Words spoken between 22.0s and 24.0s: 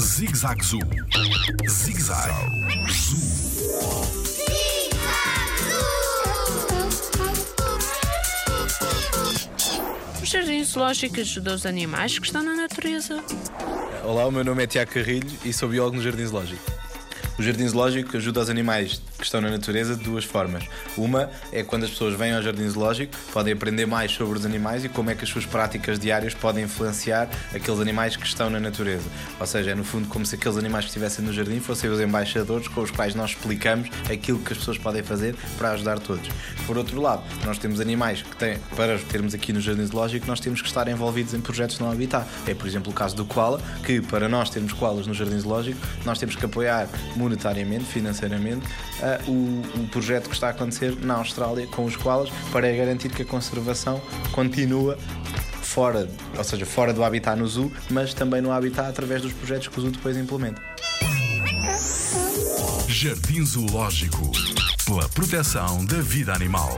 vêm ao Jardim Zoológico, podem aprender